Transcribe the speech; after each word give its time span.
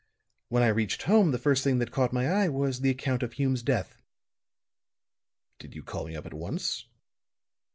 When 0.49 0.63
I 0.63 0.69
reached 0.69 1.03
home 1.03 1.29
the 1.29 1.37
first 1.37 1.63
thing 1.63 1.77
that 1.77 1.91
caught 1.91 2.11
my 2.11 2.27
eye 2.27 2.47
was 2.49 2.79
the 2.79 2.89
account 2.89 3.21
of 3.21 3.33
Hume's 3.33 3.61
death." 3.61 4.01
"Did 5.59 5.75
you 5.75 5.83
call 5.83 6.07
me 6.07 6.15
up 6.15 6.25
at 6.25 6.33
once?" 6.33 6.85